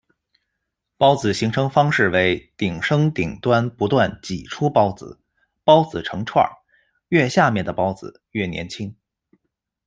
[0.97, 5.19] 孢子形成方式为顶生顶端不断「挤」出孢子，
[5.63, 6.43] 孢子成串，
[7.09, 8.95] 越下面的孢子越年轻。